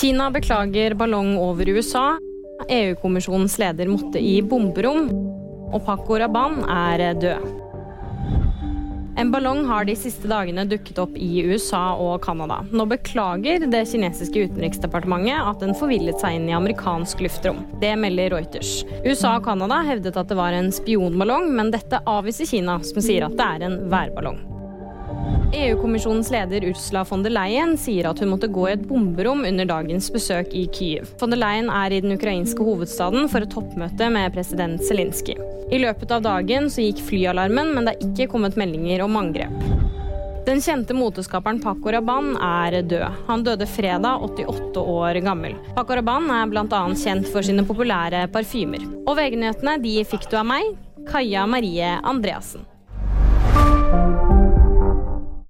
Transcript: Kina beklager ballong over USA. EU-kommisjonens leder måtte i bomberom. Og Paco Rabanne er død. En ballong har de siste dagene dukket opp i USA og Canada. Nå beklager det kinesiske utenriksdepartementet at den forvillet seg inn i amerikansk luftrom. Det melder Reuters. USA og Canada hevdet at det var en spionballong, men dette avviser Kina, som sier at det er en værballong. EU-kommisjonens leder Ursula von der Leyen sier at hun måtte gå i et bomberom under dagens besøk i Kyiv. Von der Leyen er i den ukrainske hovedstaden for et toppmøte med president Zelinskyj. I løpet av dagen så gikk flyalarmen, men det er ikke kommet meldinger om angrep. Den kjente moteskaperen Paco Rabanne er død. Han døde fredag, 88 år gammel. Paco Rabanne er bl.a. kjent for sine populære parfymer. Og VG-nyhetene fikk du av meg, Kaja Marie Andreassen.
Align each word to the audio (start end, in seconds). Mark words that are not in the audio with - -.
Kina 0.00 0.30
beklager 0.30 0.94
ballong 0.94 1.34
over 1.36 1.68
USA. 1.68 2.18
EU-kommisjonens 2.68 3.58
leder 3.58 3.88
måtte 3.90 4.16
i 4.18 4.38
bomberom. 4.42 5.10
Og 5.74 5.82
Paco 5.84 6.16
Rabanne 6.16 6.64
er 6.72 7.18
død. 7.20 7.50
En 9.20 9.28
ballong 9.28 9.66
har 9.68 9.84
de 9.84 9.92
siste 10.00 10.30
dagene 10.30 10.64
dukket 10.64 11.02
opp 11.02 11.18
i 11.20 11.42
USA 11.44 11.82
og 12.00 12.22
Canada. 12.24 12.62
Nå 12.72 12.86
beklager 12.88 13.66
det 13.68 13.82
kinesiske 13.90 14.46
utenriksdepartementet 14.48 15.36
at 15.36 15.60
den 15.60 15.76
forvillet 15.76 16.16
seg 16.22 16.38
inn 16.38 16.48
i 16.48 16.56
amerikansk 16.56 17.20
luftrom. 17.26 17.60
Det 17.82 17.92
melder 18.00 18.32
Reuters. 18.32 18.78
USA 19.04 19.34
og 19.36 19.44
Canada 19.50 19.82
hevdet 19.84 20.16
at 20.16 20.32
det 20.32 20.40
var 20.40 20.56
en 20.56 20.72
spionballong, 20.72 21.50
men 21.58 21.74
dette 21.76 22.00
avviser 22.08 22.48
Kina, 22.48 22.78
som 22.80 23.04
sier 23.04 23.28
at 23.28 23.36
det 23.36 23.50
er 23.58 23.68
en 23.68 23.76
værballong. 23.92 24.40
EU-kommisjonens 25.52 26.30
leder 26.30 26.64
Ursula 26.70 27.02
von 27.04 27.24
der 27.26 27.34
Leyen 27.34 27.76
sier 27.80 28.10
at 28.10 28.20
hun 28.22 28.30
måtte 28.32 28.50
gå 28.50 28.68
i 28.68 28.74
et 28.76 28.86
bomberom 28.86 29.42
under 29.48 29.66
dagens 29.66 30.10
besøk 30.14 30.54
i 30.56 30.66
Kyiv. 30.70 31.10
Von 31.20 31.34
der 31.34 31.40
Leyen 31.42 31.70
er 31.74 31.92
i 31.92 32.00
den 32.04 32.14
ukrainske 32.14 32.64
hovedstaden 32.64 33.28
for 33.32 33.42
et 33.42 33.52
toppmøte 33.52 34.10
med 34.14 34.32
president 34.36 34.82
Zelinskyj. 34.86 35.36
I 35.70 35.82
løpet 35.82 36.10
av 36.14 36.24
dagen 36.26 36.70
så 36.70 36.86
gikk 36.86 37.02
flyalarmen, 37.10 37.74
men 37.74 37.86
det 37.86 37.96
er 37.96 38.08
ikke 38.08 38.30
kommet 38.32 38.58
meldinger 38.58 39.04
om 39.06 39.18
angrep. 39.20 39.54
Den 40.46 40.62
kjente 40.64 40.94
moteskaperen 40.96 41.60
Paco 41.62 41.92
Rabanne 41.92 42.38
er 42.40 42.80
død. 42.82 43.20
Han 43.28 43.44
døde 43.44 43.68
fredag, 43.68 44.24
88 44.24 44.80
år 44.80 45.20
gammel. 45.26 45.54
Paco 45.76 45.94
Rabanne 45.98 46.40
er 46.42 46.50
bl.a. 46.50 46.80
kjent 46.96 47.28
for 47.30 47.46
sine 47.46 47.66
populære 47.68 48.24
parfymer. 48.32 48.86
Og 49.04 49.18
VG-nyhetene 49.18 50.04
fikk 50.08 50.30
du 50.30 50.38
av 50.40 50.48
meg, 50.48 50.74
Kaja 51.10 51.46
Marie 51.46 51.92
Andreassen. 52.02 52.64